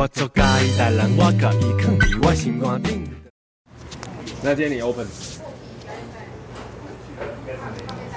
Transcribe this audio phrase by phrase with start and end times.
[0.00, 3.06] 我做介意大人，我甲伊囥伫我心肝顶。
[4.42, 5.06] 那今天你 open，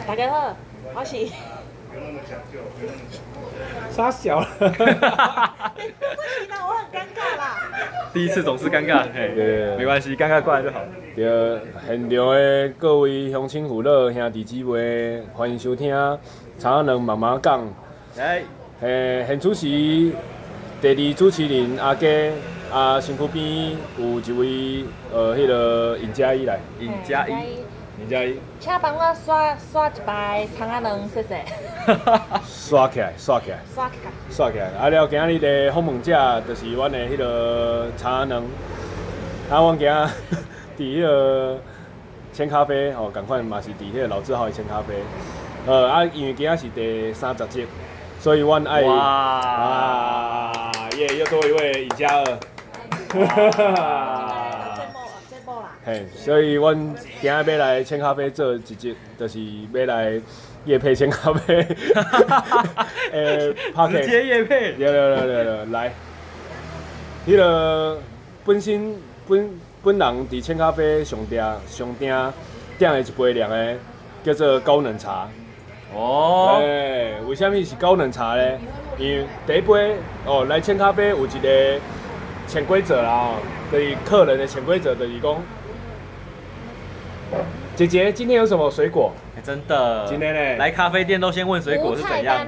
[0.07, 0.55] 大家好，
[0.95, 1.27] 我是。
[3.91, 4.47] 杀小了。
[4.57, 5.65] 不行啦，
[6.65, 7.57] 我很尴尬啦。
[8.13, 10.79] 第一次总是尴尬， 嘿，没关系，尴尬过来就好。
[11.13, 15.93] 对，现场的各位乡亲父老、兄弟姊妹，欢迎收听
[16.57, 17.61] 《茶仔两妈妈讲》。
[18.15, 18.41] 来，
[18.79, 20.13] 诶，现主持
[20.83, 22.05] 第二主持人阿佳，
[22.69, 26.59] 啊，身躯边有一位呃，迄个尹佳怡来。
[26.77, 27.31] 尹佳怡，
[28.01, 28.37] 尹佳怡。
[28.59, 31.45] 请帮我刷刷一排茶仔两，谢谢。
[32.45, 34.65] 刷起来，刷起来，刷起来，刷起来。
[34.77, 38.41] 啊了，今日的访问者就是阮的迄个茶仔两。
[39.49, 39.91] 啊，阮今日
[40.77, 41.59] 伫迄个
[42.33, 44.95] 千咖啡吼，赶快嘛是伫迄个老字号的千咖啡。
[45.65, 47.65] 呃啊，因为今仔是第三十集，
[48.19, 50.52] 所以阮爱哇啊
[50.97, 52.39] 耶，又多一位尹佳儿。
[53.09, 54.79] 哈哈哈。
[55.85, 59.39] 嘿，所以阮今日要来千咖啡做一集，就是
[59.73, 60.21] 要来。
[60.65, 61.57] 夜配千咖啡，
[63.11, 63.53] 诶，
[63.91, 65.93] 直接夜配，来来来
[67.27, 67.99] 迄个
[68.45, 68.95] 本身
[69.27, 72.33] 本本人伫千咖啡上店上店
[72.79, 73.75] 点的一杯凉的，
[74.23, 75.27] 叫做高冷茶。
[75.93, 78.57] 哦，诶，为什么是高冷茶呢？
[78.97, 81.79] 因为第一杯哦，来千咖啡有一个
[82.47, 83.31] 潜规则啦，
[83.71, 85.35] 对客人的潜规则就是讲，
[87.75, 89.11] 姐姐今天有什么水果？
[89.43, 92.47] 真的，今天呢，来咖啡店都先问水果是怎样。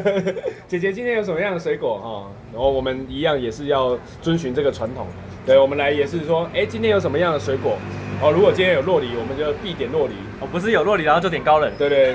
[0.68, 2.30] 姐姐今天有什么样的水果哈？
[2.52, 5.06] 然后我们一样也是要遵循这个传统。
[5.46, 7.78] 对，我们来也是说，哎，今天有什么样的水果？
[8.20, 10.14] 哦，如果今天有洛梨，我们就必点洛梨。
[10.40, 11.70] 哦，不是有洛梨，然后就点高冷。
[11.78, 12.14] 对对。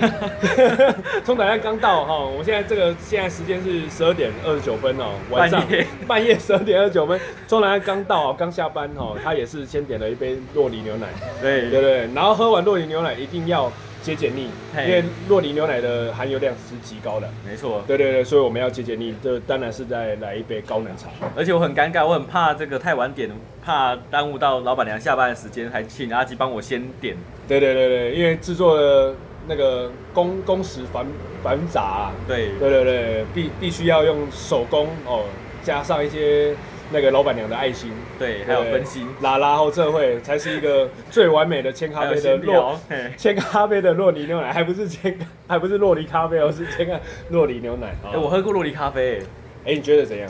[1.25, 5.63] 冲奶奶刚到哈，我们现在这个现在时间是十二点二十九分哦，晚上
[6.05, 11.07] 半夜十二点二十九分，冲奶奶刚到刚下班哦，他也是先点了一杯洛梨牛奶。
[11.41, 13.71] 对对对，然后喝完洛梨牛奶一定要。
[14.03, 14.49] 解解腻，
[14.85, 17.29] 因为洛梨牛奶的含油量是极高的。
[17.47, 21.07] 没错，对对对，所以我们要解解腻，这当然是再来一杯高冷茶。
[21.37, 23.29] 而且我很尴尬，我很怕这个太晚点，
[23.63, 27.15] 怕耽误到老板娘下班的时间，还请阿吉帮我先点。
[27.47, 29.15] 对对对对，因为制作的
[29.47, 31.05] 那个工工时繁
[31.41, 32.11] 繁杂啊。
[32.27, 35.23] 对对对对，必必须要用手工哦，
[35.63, 36.53] 加上一些。
[36.93, 42.79] 那个老板娘的爱心，对，还有分心，拉拉后这会才是一个最完美的千咖啡的洛，
[43.17, 45.17] 千咖啡的洛梨牛奶，还不是千，
[45.47, 47.87] 还不是洛梨咖啡，而是千个洛梨牛奶。
[48.05, 49.19] 哎、欸，我喝过洛梨咖啡，
[49.65, 50.29] 哎、欸，你觉得怎样？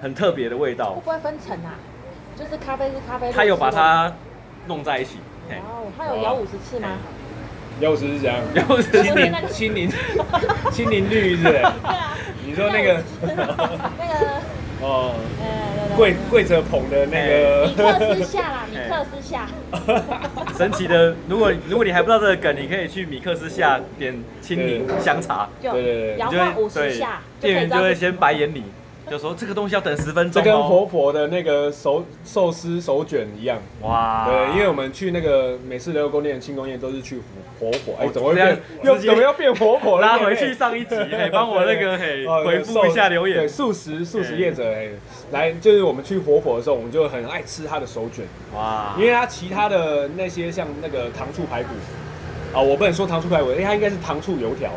[0.00, 0.94] 很特别的味道。
[0.94, 1.76] 会不会分层啊？
[2.34, 4.10] 就是咖啡是咖啡，他有把它
[4.66, 5.18] 弄在一起。
[5.50, 6.88] 哦，他有摇五十次吗？
[7.80, 8.40] 摇五十是怎样？
[8.54, 9.90] 摇五十，青柠，青柠，
[10.72, 11.52] 青柠绿是不是？
[11.52, 12.16] 对啊。
[12.46, 14.40] 你说那个，那个。
[14.80, 15.12] 哦，
[15.98, 17.66] 跪跪着捧的那个。
[17.66, 19.48] 米克斯下啦， 米克斯下。
[20.56, 28.62] 神奇的，如果如果你还不知道这个梗，你可以去米克斯下点青柠香茶，对对对，摇晃五十下，店员就会先白眼你。
[29.10, 34.26] 就说这个东西要等十分钟，这跟活佛的那个手寿司手卷一样哇！
[34.28, 37.20] 对，因为我们去那个美式牛肉面、庆功宴都是去
[37.58, 37.94] 活活。
[38.00, 38.60] 哎，怎么会变？
[38.82, 40.00] 又怎么要变活佛？
[40.00, 43.38] 拉回去上一集，哎，帮我那个嘿回复一下留言。
[43.38, 44.88] 对，素食素食业者哎，
[45.32, 51.70] 来就是我们去活佛的时候，我们就很爱吃他的手卷哇，因为他其他的那些像那个糖醋排骨
[52.52, 54.70] 啊，我不能说糖醋排骨，因为它应该是糖醋油条。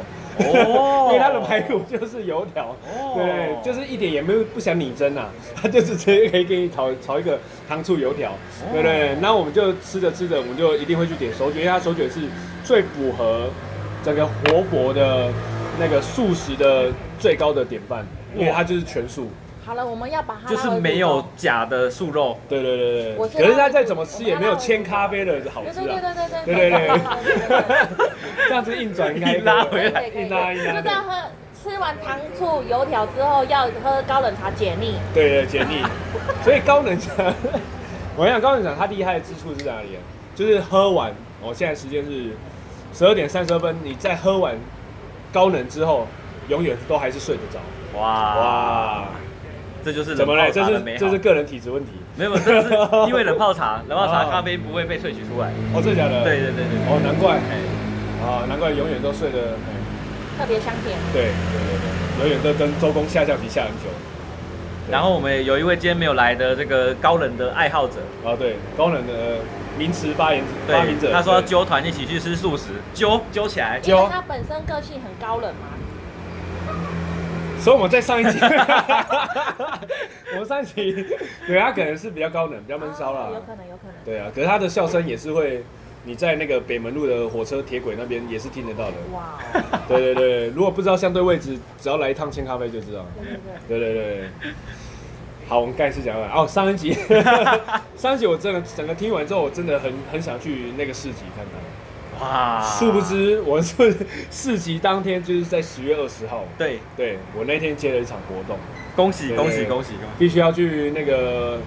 [0.44, 2.76] 哦，因为它的排骨就是油条，
[3.16, 8.32] 对，就是一点也没有不想拟真呐，它 就是直接可以给你炒炒一个糖醋油条，
[8.74, 9.16] 对不对？
[9.22, 12.20] 那我们就吃着吃着，我们就一定会去点手卷，因为它手卷是
[12.64, 13.50] 最符合
[14.04, 15.30] 整个活佛的
[15.80, 19.28] 那个素食的最高的典范，因为它就是全素。
[19.72, 23.30] 好了，我们要把它就是没有假的素肉，对对对对。
[23.42, 25.84] 可是它再怎么吃也没有千咖啡的好吃啊！
[25.86, 26.12] 对对对
[26.44, 28.08] 对对对对
[28.50, 30.74] 这样子硬转应该 拉回来，硬拉硬拉。
[30.74, 31.14] 就这样喝，
[31.64, 34.96] 吃完糖醋油条之后要喝高冷茶解腻。
[35.14, 35.82] 对对，解腻。
[36.44, 37.24] 所以高冷茶，
[38.18, 40.04] 我跟你讲高冷茶它厉害的之处是在哪里啊？
[40.36, 42.32] 就是喝完，我现在时间是
[42.94, 44.54] 十二点三十二分，你在喝完
[45.32, 46.08] 高冷之后，
[46.50, 47.58] 永远都还是睡得着。
[47.98, 48.81] 哇哇！
[49.84, 50.52] 这就是怎么嘞？
[50.52, 51.92] 这是这是个人体质问题。
[52.16, 52.70] 没有，这是
[53.08, 55.52] 因为冷泡茶，冷泡茶 咖啡不会被萃取出来。
[55.74, 56.24] 哦，真的假的？
[56.24, 56.78] 对对对对。
[56.88, 57.40] 哦，难怪。
[58.22, 59.58] 啊，难怪永远都睡得
[60.38, 60.96] 特别香甜。
[61.12, 63.90] 对对对对，永远都跟周公下象棋下很久。
[64.92, 67.96] 然后我们有一位今天没有来的这个高冷的爱好者。
[68.26, 69.38] 啊，对，高冷的
[69.78, 71.12] 名词发言发明者。
[71.12, 73.80] 他说要揪团一起去吃素食，揪揪起来。
[73.84, 75.68] 因为他本身个性很高冷嘛。
[77.62, 78.40] 所以我们在上一集，
[80.34, 81.06] 我们上一集，
[81.46, 83.30] 对，他可能是比较高冷，比较闷骚啦。
[83.32, 83.94] 有可能，有可能。
[84.04, 85.64] 对啊，可是他的笑声也是会，
[86.04, 88.94] 你在那个北门路的火车铁轨那边也是听得到的。
[89.14, 89.38] 哇。
[89.88, 93.06] 对对对，如果不知道相对位置，只要来一趟千咖啡就知道。
[93.68, 93.94] 对对对。
[93.94, 94.52] 对对对。
[95.48, 96.48] 好，我们盖世讲完哦。
[96.48, 96.98] 上一集，
[97.96, 101.54] 上一集我真的整个听完之后，我真的很很想去那个市集看看。
[102.22, 102.62] 哇！
[102.62, 103.96] 殊不知我是
[104.30, 106.46] 市集当天就是在十月二十号。
[106.58, 108.58] 对对，我那天接了一场活动，
[108.96, 109.94] 恭喜恭喜恭喜！
[110.20, 111.60] 必须要去那个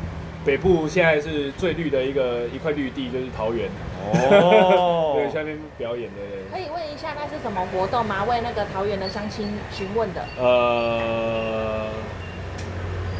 [0.44, 3.68] 北部现在是最绿的一个一块绿地，就是桃园
[4.12, 5.14] 哦。
[5.18, 6.20] 对，下面表演的。
[6.52, 8.22] 可以问一下，那是什么活动吗？
[8.24, 10.24] 为那个桃园的乡亲询问的。
[10.38, 11.88] 呃。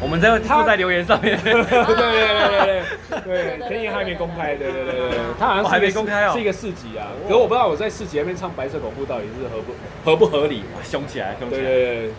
[0.01, 2.83] 我们在附在留言上面，对对对对
[3.23, 7.07] 对对，还没公开，对对对对， 他好像还没公开哦，是一个市集啊。
[7.23, 11.61] 可是我不知道我在市集那边唱白色恐怖到底是合不合不合理，凶起来，凶起来。
[11.63, 12.11] 对对对，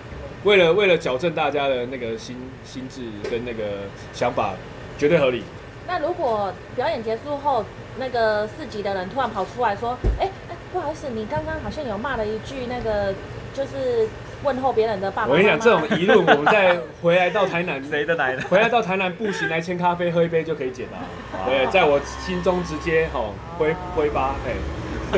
[0.45, 4.55] 为了为了矫正大家的那个心心智跟那个想法，
[4.99, 5.45] 绝对合理。
[5.87, 7.65] 那如果表演结束后，
[7.99, 13.13] 那个四级的人突然跑出来说：“哎哎，不好意思，你刚刚好像有骂了一句那个，
[13.55, 14.09] 就是。”
[14.47, 15.29] 问候别人的爸爸。
[15.29, 18.43] 我跟你讲，这种疑问，我们再回来到台南， 谁的来的？
[18.43, 20.97] 回来到台南步行来千咖啡喝一杯就可以解答。
[21.45, 24.55] 对，在我心中直接吼挥挥发，对。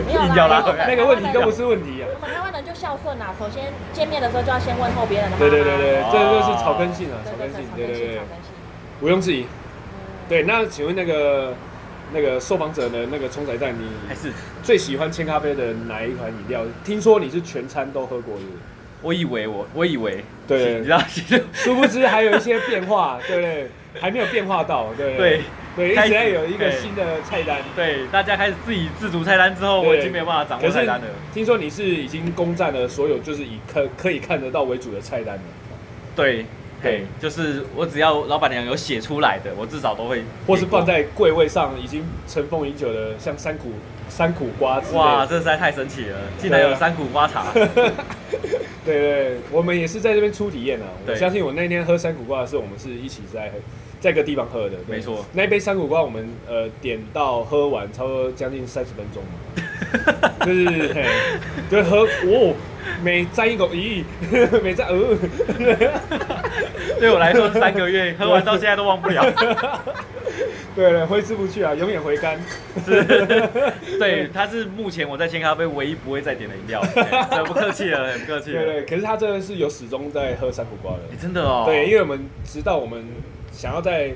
[0.06, 2.08] 没有啦，那个问题都不是问题啊。
[2.20, 5.38] 我们台湾人就孝顺啊，首先见面的时候就要先问候别人的。
[5.38, 8.20] 对对对对，这就是草根性啊，草根性，对对对，
[9.00, 9.46] 毋庸置疑。
[10.28, 11.54] 对，那请问那个
[12.12, 14.30] 那个受访者的那个冲仔蛋，你还是
[14.62, 16.60] 最喜欢千咖啡的哪一款饮料？
[16.84, 18.42] 听说你是全餐都喝过的。
[19.02, 23.66] 我以为我我以为对，你知道，其实殊不知还有一些变化，对 不对？
[24.00, 25.40] 还没有变化到，对对
[25.74, 27.58] 对，一直在有一个新的菜单。
[27.74, 31.06] 对，大家开始自己自主菜单之后，我已经没有办法掌握菜单了。
[31.32, 35.42] 听说你是已经攻占了所有就是以可可以看得到为主的菜单了。
[36.14, 36.44] 对，
[36.82, 43.72] 对，就是我只要老板娘有写出来的，我至少都会，或是放在柜位上已经尘封已久的，像山苦
[44.08, 44.80] 山苦瓜。
[44.92, 47.46] 哇，这实在太神奇了，竟然有山苦瓜茶。
[48.84, 50.86] 对对，我们也是在这边初体验啊。
[51.06, 53.52] 我相信我那天喝山苦瓜的时候，我们是一起在
[54.00, 54.76] 在个地方喝的。
[54.86, 59.30] 没错，那一杯山苦瓜我们呃点到喝完，差不多将近三十分钟嘛。
[60.46, 61.04] 就是嘿，
[61.70, 62.54] 就喝哦，
[63.02, 64.04] 每沾一口咦，
[64.62, 65.18] 每沾呃。
[67.00, 69.24] 对我来说是三个月，喝完到现在都忘不了。
[70.74, 72.38] 对了，挥之不去啊，永远回甘。
[72.84, 73.02] 是，
[73.98, 76.80] 对，它是目前我在千咖啡唯一不会再点的饮料。
[77.30, 78.52] 很不客气了，很不客气。
[78.52, 81.00] 对对，可是他真的是有始终在喝山苦瓜的。
[81.20, 81.64] 真的哦。
[81.66, 83.04] 对，因为我们知道我们
[83.50, 84.12] 想要在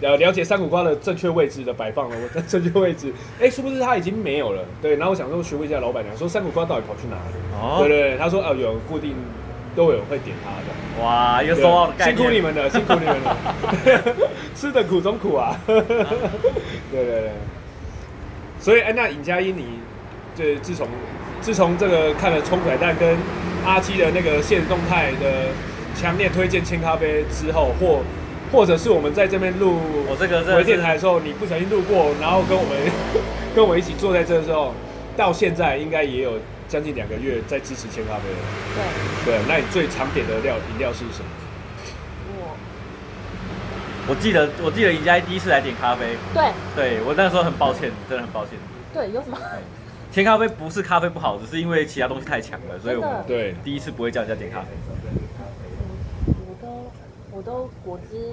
[0.00, 4.64] 了了解山苦瓜的正确位置的摆放了，我在正确位置，哎，是不是他已经没有了？
[4.80, 7.34] 对，然后我想说询问一下老板娘，说山苦瓜到底跑去哪里？
[7.60, 7.80] 哦。
[7.80, 9.14] 对对，他说哦，有固定。
[9.76, 13.36] 都有会点他的，哇，又说话辛苦你们了，辛苦你们了，
[14.54, 15.80] 吃的苦中苦啊， 对
[16.90, 17.30] 对对，
[18.58, 19.80] 所以哎，那尹佳音，你
[20.34, 20.88] 就自从
[21.40, 23.16] 自从这个看了冲水蛋跟
[23.64, 25.48] 阿基的那个现实动态的
[25.94, 28.00] 强烈推荐千咖啡之后，或
[28.50, 29.78] 或者是我们在这边录
[30.08, 32.76] 我这个回电台的时候，你不小心路过，然后跟我们
[33.54, 34.74] 跟我一起坐在这的时候，
[35.16, 36.32] 到现在应该也有。
[36.68, 38.38] 将近两个月在支持千咖啡了。
[39.24, 39.34] 对。
[39.38, 41.30] 对，那你最常点的料饮料是什么？
[42.36, 42.54] 我
[44.08, 46.16] 我记得我记得宜家第一次来点咖啡。
[46.34, 46.52] 对。
[46.76, 48.54] 对我那时候很抱歉，真的很抱歉。
[48.94, 49.38] 对，有什么？
[50.10, 54.68] 千咖啡不是咖啡不好，只是因为其他东西太强了，所以我们对第一次不会叫人家点咖啡。
[56.26, 56.90] 我都
[57.30, 58.32] 我都果汁，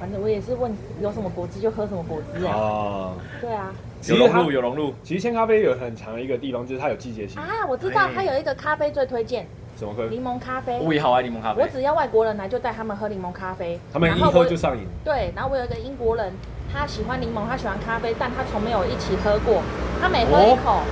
[0.00, 2.52] 反正我也是问有什么果汁就喝什么果汁啊。
[2.54, 3.16] 哦。
[3.40, 3.70] 对啊。
[4.06, 4.94] 有融入，有融入。
[5.02, 7.66] 其实鲜咖啡有很强的一个地方，就是它有季节性啊。
[7.68, 10.08] 我知道它有一个咖啡最推荐，什么咖啡？
[10.08, 10.78] 柠檬咖啡。
[10.80, 11.62] 我也好爱柠檬咖啡。
[11.62, 13.78] 我只要外国人来，就带他们喝柠檬咖啡。
[13.92, 14.84] 他们一喝就上瘾。
[15.04, 16.32] 对，然后我有一个英国人，
[16.72, 19.62] 他喜欢柠檬，他喜欢咖啡，但他从没有一起喝过。
[20.00, 20.82] 他每喝一口，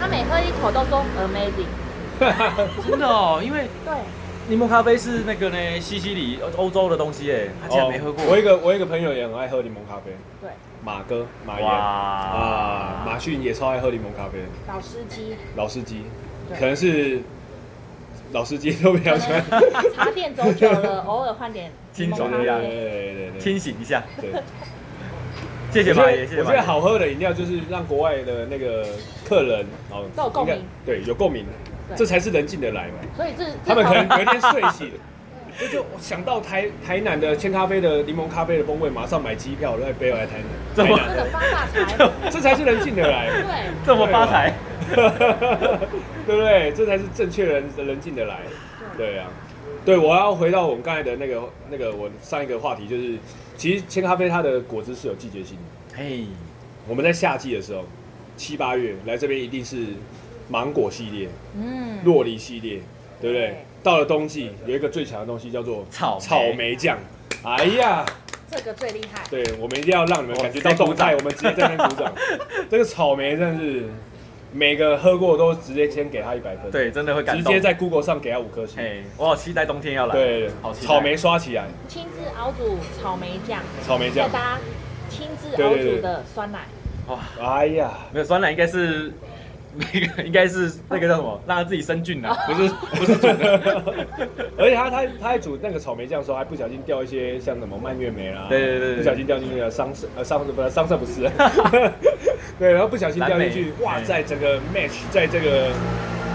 [0.00, 1.70] 他每喝一口都说 amazing。
[2.88, 3.94] 真的哦，因为对。
[4.48, 8.24] 柠檬咖啡是那个呢，西西里欧洲的东西哎，他竟然没喝过。
[8.26, 10.10] 我一个我一个朋友也很爱喝柠檬咖啡。
[10.40, 10.50] 对。
[10.84, 14.40] 马哥马爷啊，马逊也超爱喝柠檬咖啡。
[14.66, 15.36] 老司机。
[15.56, 16.04] 老司机，
[16.58, 17.20] 可能是
[18.32, 19.44] 老司机都比较喜欢。
[19.94, 22.24] 茶店走久了， 偶尔换点柠檬咖
[22.58, 24.02] 啡，对对对，清醒一下。
[24.20, 24.32] 对。
[25.70, 26.40] 谢谢马爷，谢谢。
[26.40, 28.84] 我觉得好喝的饮料就是让国外的那个
[29.26, 30.62] 客人哦，都有共鸣。
[30.84, 31.46] 对，有共鸣，
[31.96, 32.94] 这才是人进得来嘛。
[33.16, 34.92] 所以这他们可能隔天睡醒。
[35.58, 40.46] 就就想到台台南的千咖啡的柠檬咖啡的风味，马上买机票来飞来台南。
[40.74, 40.96] 这么
[41.30, 43.28] 发大财，这才是人进得来。
[43.28, 44.54] 对，这么发财，
[46.26, 46.72] 对不对？
[46.72, 48.40] 这才是正确人人进得来。
[48.96, 49.28] 对啊，
[49.84, 53.14] 对，我要回到我们刚才的那个那个我上一个话题，就是
[53.56, 55.96] 其实千咖啡它的果汁是有季节性的。
[55.96, 56.24] 嘿
[56.88, 57.84] 我们在夏季的时候，
[58.36, 59.86] 七八月来这边一定是
[60.48, 62.80] 芒果系列，嗯，洛梨系列，
[63.22, 63.64] 对不对？
[63.82, 66.98] 到了冬季有一个最强的东西叫做草草莓酱。
[67.42, 68.04] 哎呀，
[68.50, 69.22] 这个最厉害。
[69.30, 72.12] 对，我们一定要让你们感觉到动态，我们直接在那边鼓掌。
[72.68, 73.88] 这个草莓真的是。
[74.54, 77.42] 每个喝过都直接先给他一百分，对，真的会感动。
[77.42, 78.82] 直接在 Google 上给他五颗星。
[78.82, 80.14] 哎，我好期待冬天要来。
[80.14, 80.86] 对，好期待。
[80.86, 81.64] 草莓刷起来。
[81.88, 83.60] 亲自熬煮草莓酱。
[83.82, 84.30] 草莓酱。
[84.30, 84.58] 再搭
[85.08, 86.66] 亲自熬煮的酸奶。
[87.06, 89.10] 哇，哎呀，没有酸奶应该是
[89.74, 93.82] 那 个应该是那个叫什么，让他自己生菌啊， 不是不是煮的。
[94.58, 101.30] 而且他他他在煮那个草莓酱的时候，还不小心掉一些像什么蔓越莓啦，对对对，不小心掉进去了桑葚呃桑葚不是桑葚不是。
[102.58, 105.70] 对，然后不小心掉进去，哇，在整个 match，在这个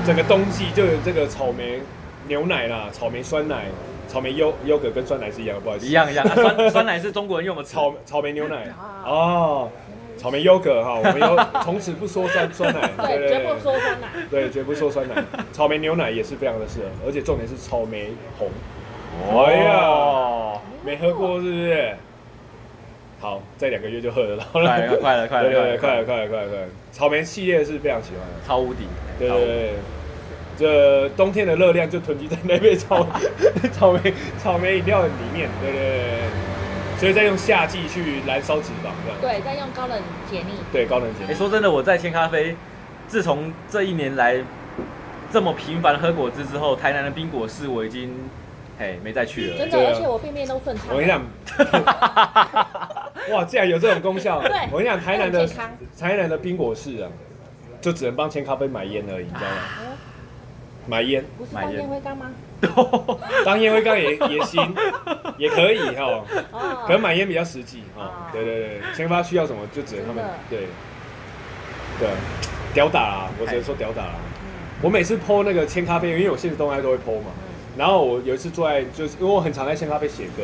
[0.05, 1.79] 整个冬季就有这个草莓
[2.27, 3.65] 牛奶啦，草莓酸奶，
[4.07, 8.67] 草莓优优格跟酸奶是一样的，不好意思，一样一样，酸酸奶是中国人用的草草莓牛奶。
[9.05, 9.69] 哦，
[10.17, 18.49] 草莓优格哈，我们有从此不说酸酸奶， 对，绝不说酸奶，对，绝不说酸奶，草莓牛奶也是非常的适合，而且重点是草莓红，
[19.31, 21.95] 哎呀，没喝过是不是？
[23.19, 24.77] 好，再两个月就喝得到了。
[24.77, 26.67] 快了，快了，快了，快了，快了，快了，快了！
[26.91, 28.85] 草莓系列是非常喜欢的，超无敌。
[29.17, 29.73] 对对对，
[30.55, 33.07] 这冬天的热量就囤积在那杯草
[33.73, 35.49] 草莓草莓饮料里面。
[35.59, 36.19] 对对对，
[36.99, 39.17] 所以再用夏季去燃烧脂肪，这样。
[39.21, 40.53] 对，再用高冷解腻。
[40.71, 41.31] 对，高冷解腻。
[41.31, 42.55] 哎，说真的，我在千咖啡，
[43.07, 44.37] 自从这一年来
[45.31, 48.11] 这么频繁喝果汁之后，台南的冰果室我已经。
[48.79, 49.57] 嘿，没再去了。
[49.57, 50.85] 真的，而且我便便都顺畅。
[50.91, 51.19] 我跟你讲，
[53.33, 54.39] 哇，竟然有这种功效！
[54.47, 55.47] 对，我跟你讲，台南的
[55.99, 57.09] 台南的冰果室啊，
[57.81, 59.57] 就只能帮千咖啡买烟而已，你知道吗？
[60.85, 61.25] 买烟。
[61.39, 62.29] 不是当烟灰缸吗？
[63.45, 64.75] 当烟灰缸也也行，
[65.37, 66.23] 也可以哈。
[66.85, 68.29] 可能买烟比较实际哈。
[68.31, 70.67] 对对对，千咖需要什么就只能他们对。
[71.99, 72.07] 对，
[72.75, 73.29] 屌打啦！
[73.41, 74.13] 我只能说屌打啦。
[74.83, 77.31] 我每次 po 那个千咖啡，因为我现实动态都会 po 嘛。
[77.75, 80.43] 然后我有一次坐在，就是因为我很常在千咖啡写歌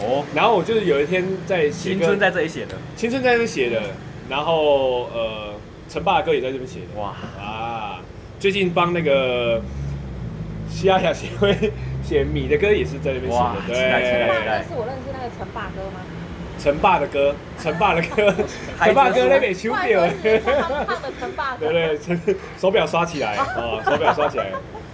[0.00, 0.24] 哦。
[0.32, 3.82] 然后我就是有一天在青春在这里写的，青春在这里写的。
[4.28, 5.54] 然后呃，
[5.88, 7.00] 陈爸的歌也在这边写的。
[7.00, 8.00] 哇啊！
[8.38, 9.60] 最近帮那个
[10.72, 11.54] 西亚亚协会
[12.02, 13.34] 写米的歌也是在那边写的。
[13.34, 16.00] 哇对，陈爸是我认识那个陈霸哥吗？
[16.58, 18.34] 陈霸的歌， 陈霸的歌，
[18.80, 20.08] 陈霸哥那边秋表。
[21.20, 21.56] 陈爸。
[21.60, 22.20] 对对，陈
[22.58, 23.46] 手表刷起来啊，
[23.84, 24.46] 手表刷起来。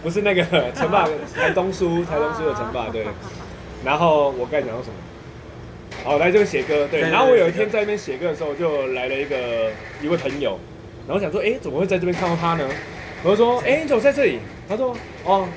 [0.03, 0.43] 不是那个
[0.75, 3.07] 陈爸，台东叔，台东叔的陈霸，对。
[3.85, 4.95] 然后我刚才讲到什么？
[6.05, 7.01] 哦，来这边写歌，对。
[7.01, 9.71] 然后我有一天在那边写歌的时候，就来了一个
[10.03, 10.59] 一位朋友，
[11.07, 12.69] 然后想说，哎，怎么会在这边看到他呢？
[13.23, 14.39] 我就说，哎，你怎么在这里？
[14.69, 14.95] 他说，
[15.25, 15.49] 哦，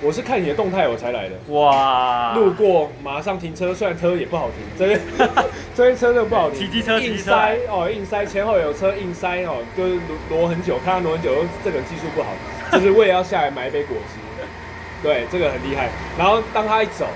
[0.00, 1.34] 我是看你的动态我才来的。
[1.52, 2.32] 哇！
[2.34, 5.00] 路过马上停车，虽然车也不好停，这边
[5.76, 6.60] 这边车真的不好停。
[6.60, 9.98] 骑机车，硬塞哦，硬塞，前后有车硬塞哦，就是
[10.30, 11.30] 挪很久，看他挪很久，
[11.62, 12.30] 这个技术不好。
[12.72, 14.18] 就是我也要下来买一杯果汁，
[15.02, 15.88] 对，这个很厉害。
[16.18, 17.06] 然后当他一走，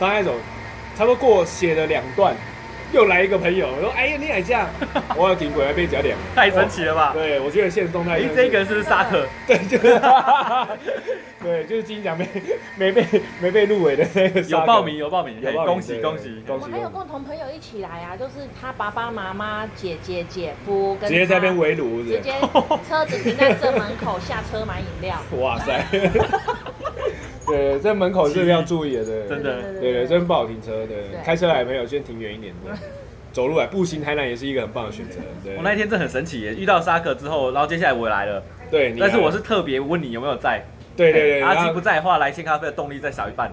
[0.00, 0.32] 当他一走，
[0.96, 2.34] 差不多过写了两段，
[2.94, 4.68] 又来一个朋友，我说：“哎呀，你也这样，
[5.16, 7.10] 我要停过来被夹点。”太神奇了吧？
[7.12, 8.12] 对，我觉得现实动态。
[8.18, 9.26] 哎，这个人是不是沙克？
[9.46, 10.00] 对，就是。
[11.44, 12.26] 对，就是金奖没
[12.78, 13.04] 没被
[13.38, 14.40] 没被入围的那个。
[14.40, 16.64] 有报名，有报名，恭喜恭喜恭喜！
[16.64, 22.32] 我们还有共同朋友一起来啊，就是他爸爸妈妈、姐姐、姐夫，跟直接在那边围炉，直接
[22.88, 25.16] 车子停在正门口，下车买饮料。
[25.38, 25.84] 哇塞！
[27.46, 32.72] 对，在门口是要注意的，对，真的，对对，这边不好停车，对，开车来的朋友先停远一点，对。
[33.32, 35.18] 走路来，步行台南也是一个很棒的选择。
[35.42, 40.64] 对，我那一天真的很神奇耶，遇到沙克之后，然后接下来我来了，对，但是我是特别问你有没有在。
[40.96, 43.50] 对对对，阿基不在的话，来千咖啡的动力再少一半。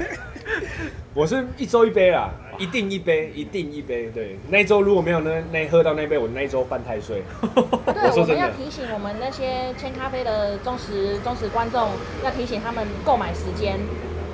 [1.12, 2.30] 我是一周一杯啦，
[2.60, 4.10] 一定一杯，一定一杯。
[4.14, 7.22] 对，那一周如果没有那那喝到那杯，我那一周犯太岁。
[7.86, 11.88] 对，我们要提醒我们那些千咖啡的忠实忠实观众，
[12.22, 13.80] 要提醒他们购买时间。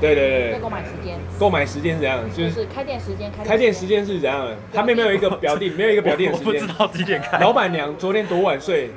[0.00, 1.16] 对对对，购买时间。
[1.38, 2.20] 购买时间是怎样？
[2.36, 3.30] 就是开店时间。
[3.44, 4.48] 开店时间是怎样？
[4.72, 6.52] 他们没有一个表定，没有一个表定的时间。
[6.52, 7.38] 我不知道几点开。
[7.38, 8.90] 老板娘昨天多晚睡？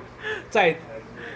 [0.49, 0.75] 在，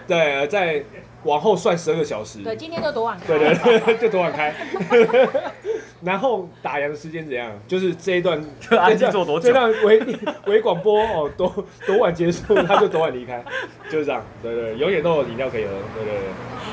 [0.08, 0.82] 对，在。
[1.24, 2.38] 往后算十二个小时。
[2.40, 3.26] 对，今天就多晚开。
[3.26, 4.54] 对对， 就多晚开。
[6.04, 7.50] 然后打烊的时间怎样？
[7.66, 8.38] 就是这一段，
[8.78, 9.48] 安静做多久？
[9.48, 10.00] 这段微
[10.46, 13.42] 微广播哦，多多晚结束，他就多晚离开，
[13.90, 14.22] 就是这样。
[14.42, 15.70] 对对，永远都有饮料可以喝。
[15.94, 16.22] 对对对，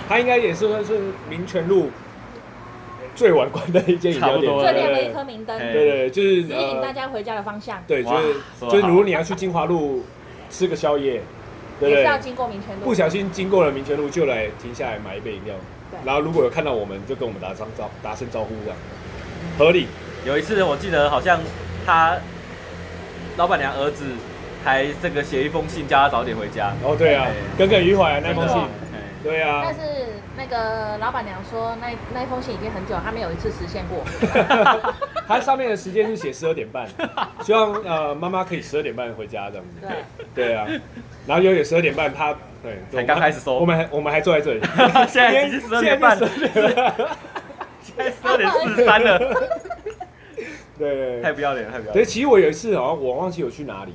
[0.09, 1.89] 他应该也是算是民权路
[3.15, 5.57] 最晚关的一间饮料店，最亮的一颗明灯。
[5.57, 7.81] 对对，就是指引大家回家的方向。
[7.87, 8.33] 对，就是
[8.69, 10.03] 就是，如果你要去金华路
[10.49, 11.21] 吃个宵夜。
[11.81, 15.55] 对对，也是要经过民权路，不小心经过了民权路，就来停下来买一杯饮料，
[16.05, 18.77] 然后如果有看到我们，就跟我们打声招打声招呼这样，
[19.57, 19.87] 合理。
[20.23, 21.39] 有一次我记得好像
[21.83, 22.15] 他
[23.37, 24.05] 老板娘儿子
[24.63, 26.71] 还这个写一封信叫他早点回家。
[26.83, 27.25] 哦，对啊，
[27.57, 28.57] 耿耿于怀那封信。
[29.23, 29.61] 对啊。
[29.65, 29.79] 但是
[30.41, 34.03] 那个老板娘说，那那封信已经很久，他没有一次实现过。
[35.27, 36.87] 他上面的时间是写十二点半，
[37.45, 39.87] 希望呃妈妈可以十二点半回家这样子。
[40.33, 40.45] 对。
[40.45, 40.65] 对啊。
[41.27, 43.59] 然后有点十二点半，他对才刚开始收。
[43.59, 44.61] 我们还我们还坐在这里。
[45.07, 46.27] 现在已经十二点半了。
[47.83, 49.19] 现在十二点四十三了。
[50.79, 51.21] 对。
[51.21, 51.93] 太不要脸了，太不要脸。
[51.93, 53.93] 对，其实我有一次好像我忘记我去哪里。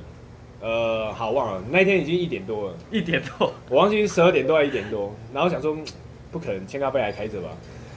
[0.61, 5.77] 呃，好忘了，那一天已经一点多了，一点多，我忘记是十二点多还是一点多，然后想说
[6.31, 7.49] 不可能，千咖啡还开着吧？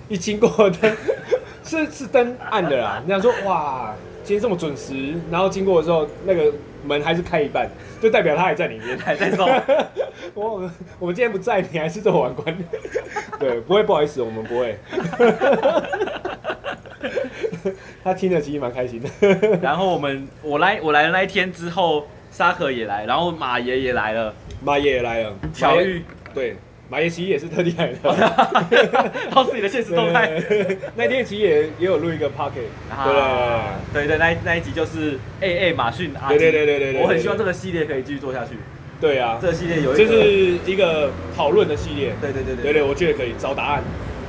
[0.09, 0.97] 一经过灯，
[1.65, 3.01] 是是灯暗的啦。
[3.05, 3.95] 你想说哇，
[4.25, 6.53] 今天这么准时，然后经过的时候，那个
[6.85, 7.69] 门还是开一半，
[8.01, 9.47] 就代表他还在里面，还在走。
[10.35, 12.57] 我我们今天不在，你还是这么晚关？
[13.39, 14.77] 对，不会不好意思，我们不会。
[18.03, 19.09] 他听了其实蛮开心的。
[19.61, 22.07] 然后我们我来我来的那一天之后。
[22.33, 24.33] 沙河也来，然后马爷也来了，
[24.63, 26.01] 马爷也来了，巧遇，
[26.33, 26.57] 对，
[26.91, 30.29] 马爷其实也是特地来的， 靠自己的现实动态。
[30.97, 32.67] 那天其实也也有录一个 pocket，
[33.93, 34.07] 对。
[34.07, 38.57] 对对，那那一集就是 A A 马逊阿，对对对对对，我很希望这个系列可以继续做下去。
[39.01, 42.73] 对啊，这个系列有这是一个讨论的系列，对对对对对。
[42.73, 43.85] 对，我觉得可以找答案，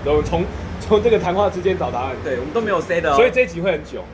[0.05, 0.43] 然后从
[0.79, 4.05] 从这个谈话之间找答案，对我们都没有 say 的，所以这一集会很久。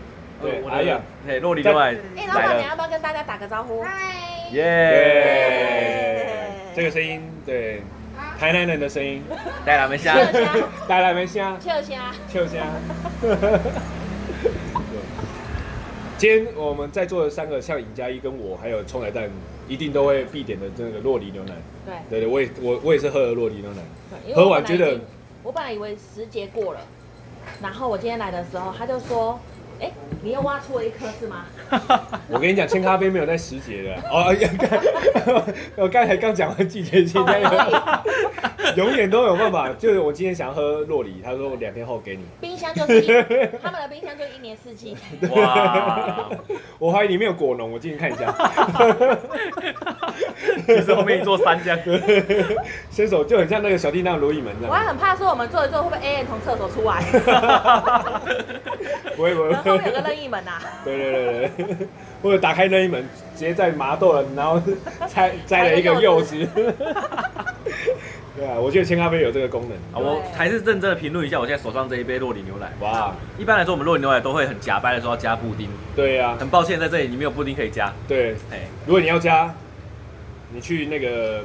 [0.42, 3.82] 对，哎呀，嘿，洛里另外，哎，老板，你要不要跟大家打个招呼？
[3.82, 6.26] 嗨，耶，
[6.74, 7.82] 这个声音，对，
[8.40, 9.24] 台南人的声音，
[9.66, 10.16] 带来没香，
[10.88, 12.68] 带来没香，秋香，秋香。
[16.20, 19.30] 今天我们在座的三个，像尹佳一跟我，还有葱仔蛋，
[19.68, 21.54] 一定都会必点的这个洛梨牛奶。
[21.86, 23.82] 对，对对，我也我我也是喝了洛梨牛奶，
[24.36, 25.00] 喝完觉得，
[25.42, 26.80] 我本来以为时节过了，
[27.62, 29.40] 然后我今天来的时候，他就说。
[29.80, 31.46] 哎，你又挖出了一颗是吗？
[32.30, 34.34] 我跟你讲，千咖啡没有在时节的 哦。
[35.78, 37.24] 我刚才刚讲完季节性，
[38.76, 39.70] 永远都有办法。
[39.78, 42.24] 就是我今天想要喝洛梨，他说我两天后给你。
[42.42, 43.02] 冰箱就是
[43.62, 44.98] 他们的冰箱，就一年四季。
[45.32, 46.30] 哇！
[46.80, 48.34] 我怀疑里面有果农，我进去看一下。
[50.66, 51.80] 其实后面一座山这样，
[52.92, 54.72] 伸手就很像那个小叮当如意门这样。
[54.72, 57.04] 我还很怕说我们坐一坐会不会 A A 从厕所出来？
[59.16, 59.54] 不会不会。
[59.68, 60.62] 后面有个任意门呐、啊。
[60.86, 61.88] 对对对对，
[62.22, 63.04] 或者打开任意门，
[63.36, 64.62] 直接在麻豆了，然后
[65.08, 66.36] 摘摘了一个柚子。
[68.38, 69.72] 对啊，我觉得千咖啡有这个功能。
[69.92, 72.72] 啊，我还是认真的评论一下我现在手上这一杯洛里牛奶。
[72.82, 75.68] 哇，一般来说我们洛里牛奶都会很假掰的说要加布丁。
[75.96, 76.38] 对呀、啊。
[76.40, 77.92] 很抱歉，在这里你没有布丁可以加。
[78.08, 79.52] 对，哎，如果你要加，
[80.54, 81.44] 你去那个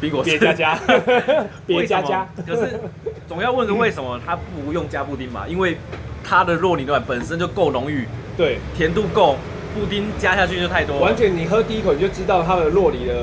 [0.00, 0.76] 冰果别加加，
[1.64, 2.26] 别加加。
[2.44, 2.80] 可是
[3.28, 5.46] 总要问个为什么他不用加布丁嘛？
[5.46, 5.76] 因为。
[6.24, 9.36] 它的洛梨牛奶本身就够浓郁，对，甜度够，
[9.74, 10.98] 布丁加下去就太多。
[10.98, 13.14] 完全，你喝第一口你就知道它的洛梨的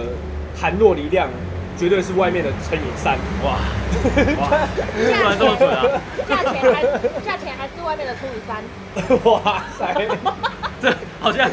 [0.55, 1.27] 含洛梨量
[1.77, 3.17] 绝对是外面的乘以三。
[3.43, 3.57] 哇，
[4.39, 5.83] 哇，突然这么准啊！
[6.29, 6.83] 价钱还
[7.25, 8.63] 价钱还是外面的除以三。
[9.31, 10.07] 哇塞，
[10.81, 11.49] 这好像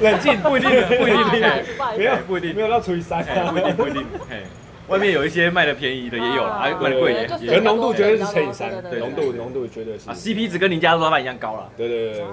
[0.00, 1.40] 冷静，不一定，不一定，
[1.96, 4.04] 没有，不一定，没有到除以三，不一定，不一定。
[4.88, 10.10] 外面有一些卖的便宜的也有了，还卖的贵也，可浓度绝对是乘以三，对，浓度浓度绝对是。
[10.10, 11.70] 啊，CP 值跟林家的老板一样高了。
[11.76, 12.24] 对对对。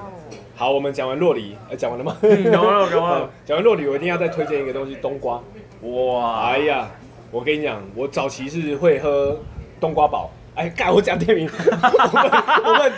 [0.55, 2.17] 好，我们讲完洛梨，讲完了吗？
[2.51, 3.29] 讲完了，讲完了。
[3.45, 5.41] 讲完洛梨，我一定要再推荐一个东西，冬瓜。
[5.83, 6.91] 哇，哎呀，
[7.31, 9.39] 我跟你讲，我早期是会喝
[9.79, 10.29] 冬瓜宝。
[10.61, 11.49] 哎，干我讲店名，
[12.63, 12.91] 我们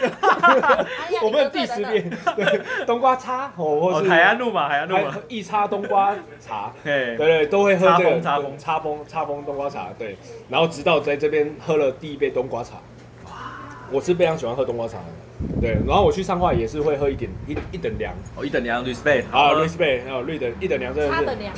[1.23, 10.17] 我们第十遍，对，冬瓜茶哦，或是海岸路嘛，海岸路嘛，一叉冬瓜茶， 对对，都会喝这个茶风插风插风冬瓜茶，对，
[10.49, 12.71] 然后直到在这边喝了第一杯冬瓜茶，
[13.28, 13.32] 哇，
[13.89, 21.54] 我是非常喜欢喝冬瓜茶的，对，然后我去上画也是会喝一点一一等凉，哦，一等凉，respect，啊，respect，还有绿的，一等凉真的是，差等凉。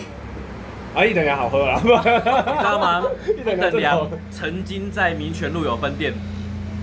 [0.96, 1.80] 啊，一等凉好喝啊！
[1.84, 3.04] 你知道吗？
[3.28, 6.14] 一等凉曾经在民权路有分店，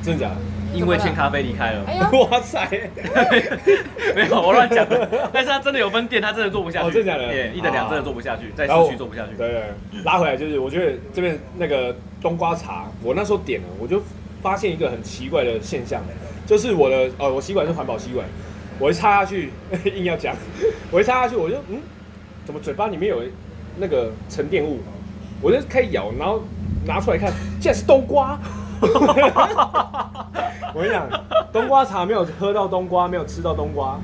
[0.02, 0.36] 真的假的？
[0.74, 1.84] 因为欠咖啡离开了。
[1.86, 2.66] 哎呀，哇塞！
[4.14, 5.30] 没有，我乱讲的。
[5.32, 6.90] 但是他真的有分店，他真的做不下去。
[6.92, 7.48] 真的假的？
[7.48, 9.34] 一等凉真的做不下去，在市区做不下去。
[9.36, 9.62] 对对，
[10.04, 14.02] 拉回来就是，我觉得这边那个冬瓜茶，我那时候点了，我就
[14.42, 16.02] 发现一个很奇怪的现象，
[16.46, 18.26] 就是我的哦，我吸管是环保吸管，
[18.78, 19.50] 我一插下去，
[19.94, 20.34] 硬要讲，
[20.90, 21.80] 我一插下去，我就嗯，
[22.46, 23.22] 怎么嘴巴里面有？
[23.76, 24.78] 那个沉淀物，
[25.40, 26.42] 我就开始咬，然后
[26.86, 28.38] 拿出来看，竟然是冬瓜。
[28.82, 31.08] 我跟你讲，
[31.52, 33.98] 冬瓜茶没有喝到冬瓜，没有吃到冬瓜，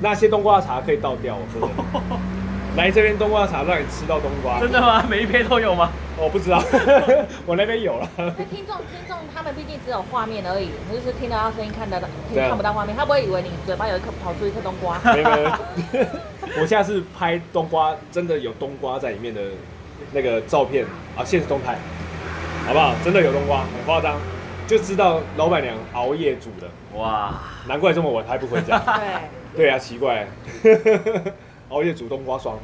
[0.00, 1.84] 那些冬瓜茶可以倒掉，我说真的。
[2.78, 4.60] 来这边冬瓜茶让你吃到冬瓜。
[4.60, 5.04] 真的吗？
[5.10, 5.90] 每一杯都有吗？
[6.16, 6.62] 我不知道，
[7.44, 8.08] 我那边有了。
[8.16, 15.00] 那听众听众他们毕竟只有画面而已，就是听到他声音，看得到，听看不到画面，他不会以为你嘴巴有一颗跑出一颗冬瓜。
[15.12, 16.06] 没有没有，
[16.60, 19.40] 我下次拍冬瓜，真的有冬瓜在里面的
[20.12, 20.84] 那个照片
[21.16, 21.76] 啊，现实动态，
[22.64, 22.94] 好不好？
[23.04, 24.16] 真的有冬瓜，很夸张，
[24.68, 26.68] 就知道老板娘熬夜煮的。
[26.96, 27.34] 哇，
[27.66, 28.78] 难怪这么晚还不回家。
[28.78, 29.18] 对，
[29.66, 30.26] 对啊，奇怪，
[31.70, 32.58] 熬夜煮冬瓜霜。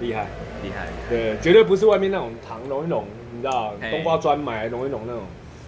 [0.00, 0.26] 厉害，
[0.62, 5.22] 厉害，对，绝对不是外面那种糖融一融，你知道，冬瓜砖买来融一融那种。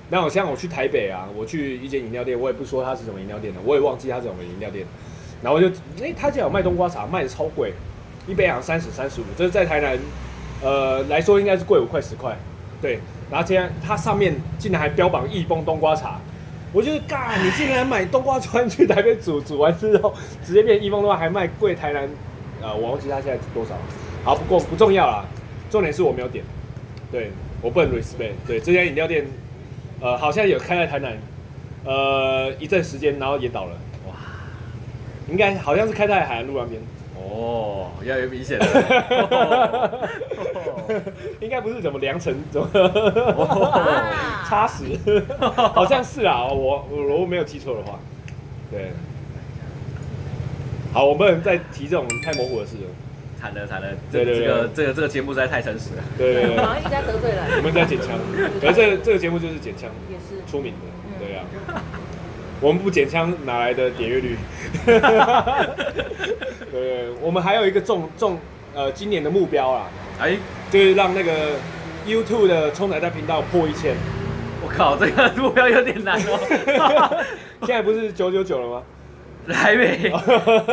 [0.08, 4.86] 那我像我去台北啊，我去一间饮料店，我也不说它是什么饮料店的，我也忘记它是什么饮料店。
[5.42, 5.66] 然后我就，
[5.98, 7.72] 哎、欸，他竟然有卖冬瓜茶，卖的超贵，
[8.28, 9.98] 一杯好像三十、三十五，这是在台南，
[10.62, 12.36] 呃来说应该是贵五块十块。
[12.80, 16.20] 对，然后竟然它上面竟然还标榜益丰冬瓜茶，
[16.72, 20.14] 我就是，嘎，你竟然买冬瓜砖去台北煮，煮完之后
[20.44, 22.08] 直接变益丰的话，还卖贵台南，
[22.62, 23.74] 呃，我忘记他现在多少。
[24.24, 25.24] 好，不过不重要啦，
[25.70, 26.44] 重点是我没有点，
[27.10, 27.30] 对，
[27.62, 28.32] 我不能 respect。
[28.46, 29.26] 对，这家饮料店，
[30.00, 31.16] 呃，好像有开在台南，
[31.84, 33.72] 呃，一阵时间，然后也倒了。
[34.06, 34.14] 哇，
[35.30, 36.80] 应该好像是开在海岸路那边。
[37.16, 40.08] 哦，越来越明显了。
[41.40, 42.68] 应该不是怎么良辰怎么
[44.48, 44.98] 差十，
[45.56, 47.98] 好像是啊，我我如果没有记错的话，
[48.70, 48.90] 对。
[50.92, 52.88] 好，我不能再提这种太模糊的事了。
[53.40, 56.02] 惨了惨了，这这个这个这个节目实在太诚实了。
[56.18, 57.38] 对对对，好像一直在得罪人。
[57.56, 58.08] 我们在捡枪，
[58.60, 61.24] 可是这个这个节目就是捡枪，也是出名的。
[61.24, 61.44] 对啊，
[62.60, 64.36] 我们不捡枪哪来的点阅率？
[66.70, 68.38] 对，我们还有一个重重
[68.74, 69.88] 呃今年的目标啊，
[70.20, 70.36] 哎，
[70.70, 71.52] 就是让那个
[72.06, 73.94] YouTube 的冲仔蛋频道破一千。
[74.62, 77.24] 我靠，这个目标有点难哦。
[77.64, 78.82] 现在不是九九九了吗？
[79.52, 79.98] 还没，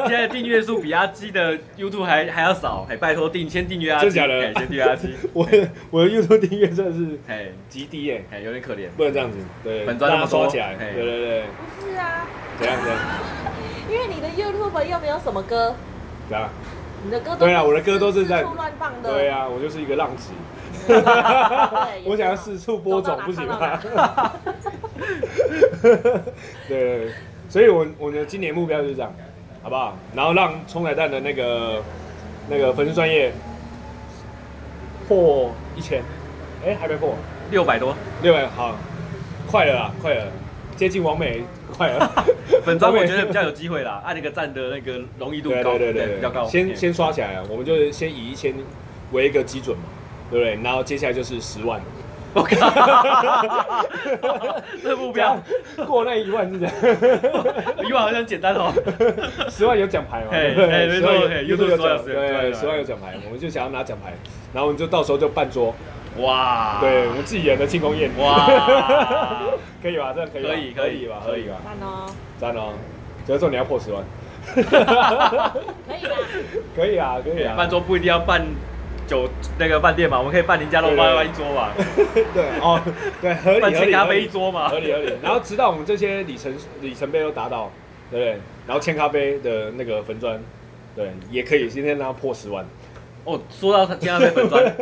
[0.08, 4.54] 现在订阅数比阿基的 YouTube 还还要少，还拜托订先订阅阿基，真的假的？
[4.54, 5.14] 先订阅阿基。
[5.34, 5.48] 我
[5.92, 7.48] 我的 YouTube 订阅真的是哎。
[7.70, 11.44] 极低哎，有点可怜，不能这样子，对，本专那么刷起来，对对对，
[11.80, 12.26] 不是啊，
[12.58, 13.00] 怎样怎样？
[13.92, 15.76] 因为你的 YouTube 又没有什么歌，
[16.28, 16.50] 对啊，
[17.04, 20.32] 你的歌对啊，我的歌都是在乱放的，对啊，我就是一个浪子，
[22.06, 23.80] 我想要四处播种，不行吗？
[26.68, 27.12] 对。
[27.58, 29.12] 所以我，我我的今年目标就是这样，
[29.64, 29.98] 好不好？
[30.16, 31.82] 然后让冲仔蛋的那个
[32.48, 33.32] 那个粉丝专业
[35.08, 36.04] 破一千，
[36.64, 37.16] 哎，还没破，
[37.50, 38.76] 六百多，六百好，
[39.50, 40.28] 快了啦，快了，
[40.76, 41.42] 接近完美，
[41.76, 42.26] 快了。
[42.64, 46.48] 粉专我觉得比较有机会啦，按那个赞的那个容易度高，对对对，比较高。
[46.48, 48.54] 先先刷起来啊，我们就先以一千
[49.14, 49.86] 为一个基准嘛，
[50.30, 50.64] 对不对？
[50.64, 51.82] 然后接下来就是十万。
[52.38, 53.84] 我靠！
[54.84, 55.38] 这目标
[55.88, 56.74] 过那一万是这样，
[57.88, 58.72] 一万好像简单哦。
[59.50, 60.28] 十万有奖牌嘛？
[60.30, 64.14] 对对，没错，YouTube 有奖，对，十万有奖牌，我们就想要拿奖牌，
[64.54, 65.74] 然后我们就到时候就办桌，
[66.20, 66.78] 哇！
[66.80, 68.46] 对，我们自己演的庆功宴，哇！
[69.82, 70.14] 可以吧？
[70.14, 70.44] 这样可以？
[70.44, 71.16] 可以，可以吧？
[71.26, 71.56] 可以吧？
[71.66, 72.06] 赞哦！
[72.40, 72.74] 赞哦！
[73.26, 74.04] 这时候你要破十万，
[74.54, 74.64] 可以
[76.08, 76.18] 吧？
[76.76, 77.56] 可以啊，可以啊。
[77.58, 78.46] 办桌不一定要办。
[79.08, 81.70] 酒那个饭店嘛，我们可以办林家乐办一桌嘛。
[82.34, 82.80] 对哦，
[83.22, 83.92] 对，合理 合理。
[83.92, 85.14] 办咖啡一桌嘛，合理合理。
[85.24, 87.72] 然后直到我们这些里程里程碑都达到，
[88.12, 88.32] 对不对？
[88.68, 90.38] 然后千咖啡的那个粉砖，
[90.96, 92.66] 对，也可以今天让它破十万。
[93.24, 94.76] 哦，说到千咖啡粉砖，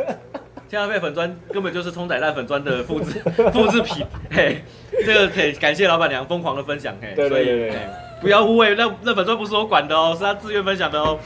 [0.68, 3.20] 千咖啡粉砖根本就是葱仔蛋粉砖的复制
[3.52, 4.04] 复制品。
[4.30, 4.62] 嘿，
[5.04, 6.94] 这个可以感谢老板娘疯狂的分享。
[7.00, 7.78] 嘿，对对对对，
[8.20, 11.18] 不要误会，那那粉砖不是我管的哦，是他自愿分享的哦。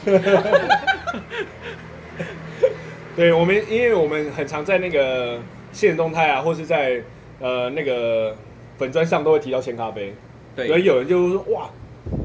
[3.20, 5.38] 对我们，因为我们很常在那个
[5.72, 7.02] 限时动态啊，或是在
[7.38, 8.34] 呃那个
[8.78, 10.14] 粉专上都会提到鲜咖啡。
[10.56, 11.68] 对，所以有人就说哇，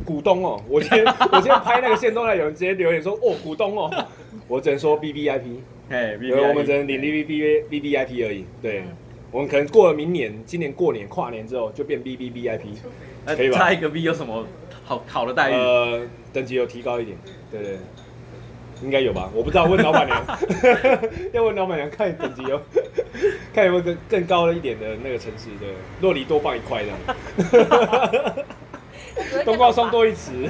[0.05, 3.91] 股东哦，我今天 我今天拍那个线动态，有人直接留言说哦，股东哦，
[4.47, 8.45] 我只能说 B B I P，哎，我们只能领 B B B B I P 而已。
[8.61, 8.83] 对，
[9.31, 12.69] 我们可能过了明年，今年过年跨年之后就变 B B B I P，
[13.25, 13.57] 可以吧？
[13.57, 14.47] 差一个 B 有什么
[14.85, 15.55] 好好的待遇？
[15.55, 17.17] 呃，等级有提高一点，
[17.51, 17.77] 对对。
[18.85, 20.23] 应该有吧，我不知道，问老板娘，
[21.33, 22.61] 要问老板娘看等级有，
[23.51, 25.65] 看有没有更更高了一点的那个城市的，
[25.99, 26.89] 若离多放一块这
[28.29, 28.35] 样，
[29.43, 30.47] 冬瓜霜多一匙，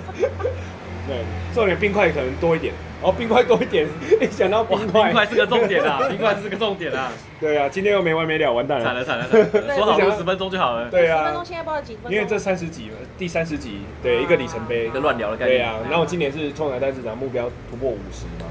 [1.07, 1.17] 对，
[1.53, 2.73] 重点冰块可能多一点。
[3.01, 3.87] 哦，冰块多一点，
[4.19, 7.11] 一想到冰块，冰块是个重点啊， 冰块是个重点啊。
[7.39, 8.85] 对啊，今天又没完没了，完蛋了。
[8.85, 10.89] 惨了惨了惨了， 说好十分钟就好了。
[10.89, 12.11] 对啊，十分钟现在报了几分？
[12.11, 15.59] 因为这三十集，第三十集，对一个里程碑，一个乱聊的概念。
[15.59, 18.49] 对啊，然后今年是葱仔蛋市长目标突破五十嘛，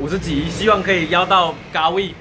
[0.00, 2.12] 五十集，希望可以邀到高位。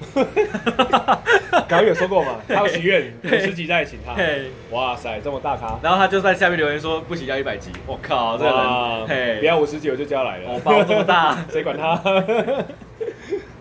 [1.68, 4.14] 刚刚有说过嘛， 他有许愿五十集再请他。
[4.14, 5.78] 嘿，哇塞，这么大咖。
[5.82, 7.70] 然后他就在下面留言说不行要一百集。
[7.86, 10.50] 我靠，这个人，嘿，不要五十集我就叫来了。
[10.50, 11.96] 哦，包这么大， 谁管他？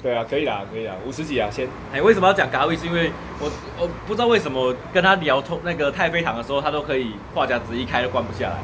[0.02, 1.68] 对啊，可以啦，可以啦，五十几啊，先。
[1.94, 2.76] 哎，为什么要讲咖位？
[2.76, 8.56] 是因为我我不知道为什么跟他聊通那个太妃糖的时候，他都可以话匣子一开就关不下来。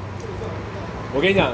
[1.14, 1.52] 我跟你讲，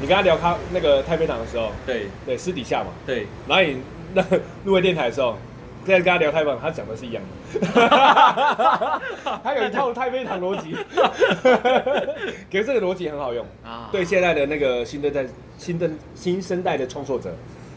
[0.00, 3.80] 你跟他聊咖那个太妃糖的时候，对对，私底下嘛，对，然后你
[4.14, 4.24] 那
[4.64, 5.38] 入微电台的时候，
[5.86, 7.22] 在跟他聊太棒，他讲的是一样
[7.54, 7.60] 的，
[9.42, 10.76] 他有一套太妃糖逻辑，
[12.50, 15.26] 可是这个逻辑很好用啊，对现在的那个新生代、
[15.58, 17.34] 新的新生代的创作者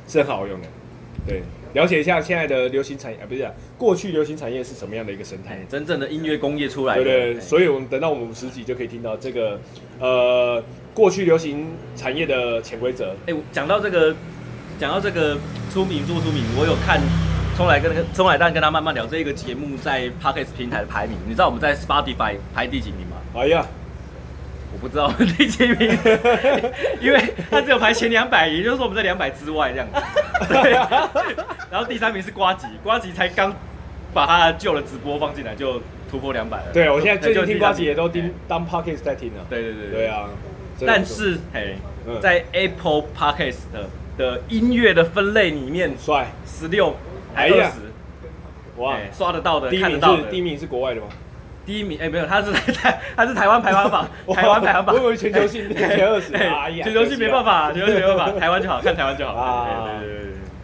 [0.08, 0.68] 是很好用的。
[1.26, 1.42] 对，
[1.74, 5.58] 了解一下现在的流行产业啊，不是、啊、过去流行产业是什么样的一个生态？
[5.70, 7.04] 真正的音乐工业出来的。
[7.04, 9.58] 对对，所以我们等到我们五十集就可以听到这个
[10.00, 10.62] 呃
[10.94, 13.16] 过去流行产业的潜规则。
[13.26, 14.14] 哎，讲到这个，
[14.78, 15.38] 讲到这个
[15.72, 17.00] 出名不出名，我有看
[17.56, 23.18] 葱来跟那个葱来蛋跟他慢慢聊这一个节目在 Podcast 平台的排名，你知道我们在 Spotify 排第几名吗？
[23.36, 23.66] 哎呀。
[24.74, 25.78] 我不知道 第几名，
[27.00, 30.02] 因为他只有排前两百，也就是说我们在两百之外这样子。
[30.50, 30.72] 对，
[31.70, 33.56] 然后第三名是瓜吉，瓜吉才刚
[34.16, 36.64] 把他旧的直播放进来就突破两百了。
[36.74, 39.46] 对，我现在最近听瓜吉也都听当 Podcast 在听了。
[39.48, 40.28] 对对对对啊！
[40.88, 41.76] 但是嘿，
[42.20, 43.88] 在 Apple Podcast 的
[44.18, 46.96] 的音乐的分类里面，帅十六
[47.34, 47.72] 还二十，
[48.78, 51.08] 哇，刷得到的，第一名是第一名是国外的吗？
[51.66, 54.96] 第一名哎，没有，他是台， 他是台湾排行榜， 台湾排行榜。
[54.96, 59.88] 我以为全球性 前二十，哎呀，全球性没办法，全球性没办法，台湾就好，看台湾就好啊。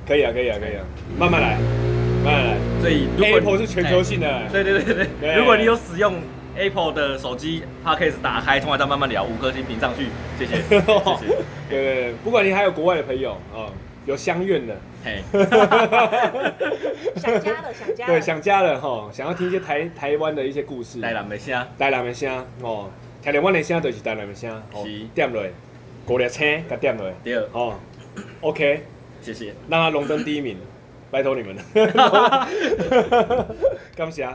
[0.08, 0.84] 可以啊，可以啊，可以啊，
[1.17, 1.58] 慢慢来，
[2.25, 2.58] 慢慢来。
[2.82, 5.36] 所以 Apple 是全球性的，对对对对。
[5.36, 6.15] 如果你有使用
[6.58, 10.82] Apple 的手机，Podcast 打开，从来再慢慢聊，五颗星评上去，谢谢，谢谢。
[10.82, 11.25] 对
[11.69, 13.71] 对对，不管你还有国外的朋友啊。
[14.05, 15.23] 有相愿的，嘿，
[17.15, 22.89] 想家了想家，对，想家了哈，想要听一些台台湾的一些故事，台南的声，台南的声哦，
[23.21, 25.05] 听台湾的声就是台南的声，是。
[25.15, 25.43] 点落，
[26.05, 27.75] 过了车，甲点落，对，哦
[28.41, 28.83] ，OK，
[29.21, 30.57] 谢谢，让他荣登第一名，
[31.09, 31.55] 拜托你们。
[31.55, 31.63] 了，
[33.95, 34.27] 感谢。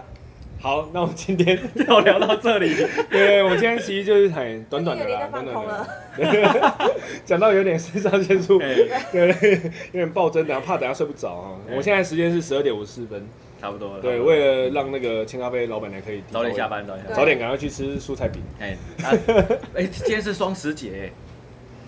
[0.64, 2.74] 好，那我们今天就聊到这里。
[3.12, 6.90] 对，我们今天其实就是很短短的啦，短短的。
[7.26, 9.60] 讲到有点肾上腺素，对，
[9.92, 11.52] 有点暴增，等下怕等下睡不着啊。
[11.76, 13.22] 我现在时间是十二点五十四分，
[13.60, 14.00] 差不多了。
[14.00, 18.42] 对，为了让那个千咖啡老板娘可以早点下班，早点早点赶快去吃蔬菜饼。
[18.58, 18.74] 哎，
[19.76, 21.12] 哎，今天是双十节。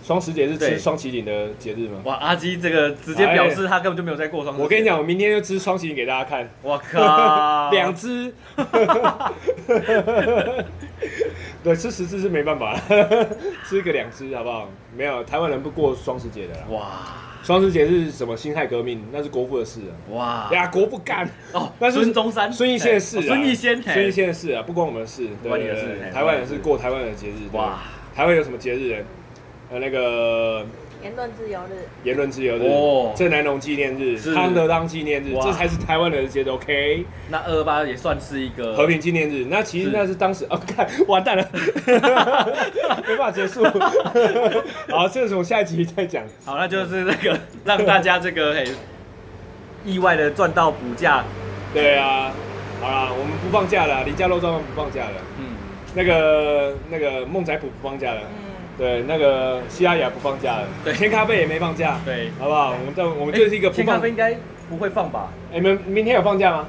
[0.07, 2.01] 双十节是吃双麒麟的节日吗？
[2.05, 4.63] 哇，阿基这个直接表示他根本就没有在过双十节。
[4.63, 6.49] 我跟你讲，我明天就吃双麒麟给大家看。
[6.63, 8.33] 我靠， 两只。
[11.65, 12.79] 对，吃十只是没办法，
[13.69, 14.69] 吃一个两只好不好？
[14.97, 16.61] 没有，台湾人不过双十节的啦。
[16.71, 16.87] 哇，
[17.43, 19.05] 双十节是什么辛亥革命？
[19.11, 19.91] 那是国父的事啊。
[20.13, 23.23] 哇，呀，国父干哦，那是孙中山、孙逸仙的事啊。
[23.27, 25.27] 孙逸仙，孙逸仙的事啊，不关我们的事。
[25.43, 25.99] 关你的事。
[26.15, 27.51] 台湾人是过台湾人的节日。
[27.51, 27.81] 哇，
[28.15, 29.05] 台湾有什么节日呢？
[29.71, 30.65] 呃，那个
[31.03, 37.05] 言论自由日，言论自由日，哦，郑南榕纪念日，康德当纪念日，这才是台湾人的节日，OK？
[37.31, 41.49] 那二二八也算是一个和平纪念日，那其实那是当时， 哦，看完蛋了，
[43.07, 43.65] 没办法结束，
[44.89, 46.23] 好，这个我下一集再讲。
[46.45, 48.65] 好，那就是那个让大家这个嘿
[49.85, 51.25] 意外的赚到补假，
[51.75, 52.33] 对啊，
[52.81, 55.57] 好啦，我们不放假了，林家肉粽不放假了，嗯，
[55.95, 58.21] 那个那个梦仔普不放假了。
[58.79, 62.73] 对，那个西雅雅不放假了，对，天咖啡也没放假，对，好不好？
[62.73, 63.87] 我们这我们就是一个不放。
[63.87, 64.37] 千咖啡应该
[64.69, 65.31] 不会放吧？
[65.53, 66.67] 你们明天有放假吗？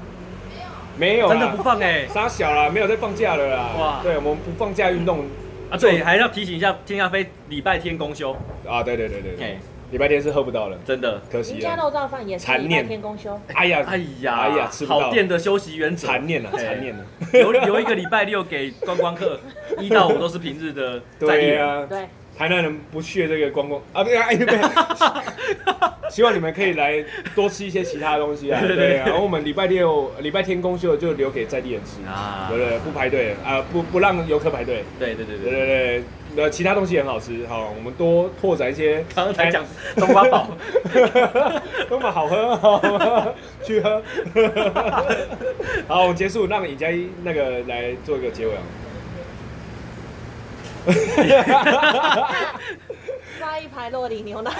[0.97, 3.69] 没有，没有，真的不放哎，傻小了，没有在放假了啦。
[3.77, 5.25] 哇，对，我们不放假运动
[5.69, 8.35] 啊，对，还要提醒一下，天咖啡礼拜天公休
[8.67, 9.57] 啊，对对对对对。
[9.91, 11.53] 礼拜天是喝不到了，真的可惜。
[11.53, 13.39] 林家肉燥饭也是礼拜天公休。
[13.53, 17.03] 哎呀，哎呀，哎呀，好店的休息原则，残念了，残念了。
[17.31, 19.39] 留留一个礼拜六给观光客，
[19.79, 21.01] 一到五都是平日的。
[21.19, 22.07] 对呀，对。
[22.37, 24.27] 台南人不屑这个观光啊，对啊，
[26.07, 28.97] 希望你们可以来多吃一些其他的东西啊，对对。
[28.97, 34.83] 然后我们礼拜六、礼拜天公休就留给在地人吃啊，对对，不排队啊，不不让游客排队。
[34.99, 36.03] 对对对对对对，
[36.39, 39.03] 那其他东西也很好吃，好，我们多拓展一些。
[39.15, 40.47] 刚刚才讲东八宝，
[41.89, 44.03] 东八好喝，好去喝。
[45.89, 48.61] 好，我们结束，让尹佳一那个来做一个结尾啊。
[53.39, 54.51] 刷一排洛梨牛奶，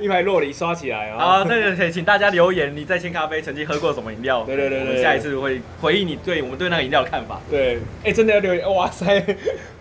[0.00, 1.18] 一排洛梨刷起来啊！
[1.18, 4.42] 好，那个可以请大家留言，你在千咖啡曾经喝过什么饮料？
[4.44, 7.40] 对对对，我们下一次会回忆你对我们对那个饮料的看法。
[7.50, 8.74] 对，哎，真的要留言！
[8.74, 9.24] 哇塞，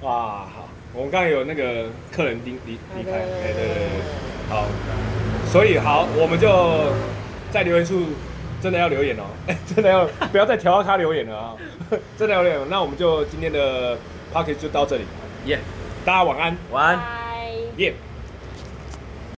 [0.02, 0.63] 哇，好，
[0.94, 4.66] 我们刚才有那个客人离离离开，对对对对，好，
[5.52, 6.92] 所以好，我们就
[7.52, 8.00] 在留言处
[8.62, 11.56] 真的要留言哦，哎， 真的要不要再调到他留言了啊？
[12.18, 13.98] 真的要留言，那我们就今天的
[14.34, 15.04] podcast 就到这里，
[15.46, 15.60] 耶，
[16.06, 17.52] 大家晚安，晚安，拜。
[17.78, 17.94] 耶。